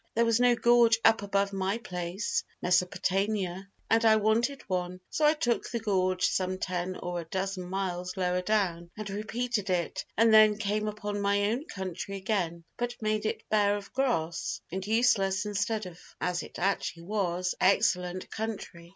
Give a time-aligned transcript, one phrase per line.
[0.15, 5.35] There was no gorge up above my place [Mesopotamia] and I wanted one, so I
[5.35, 10.33] took the gorge some 10 or a dozen miles lower down and repeated it and
[10.33, 15.45] then came upon my own country again, but made it bare of grass and useless
[15.45, 18.89] instead of (as it actually was) excellent country.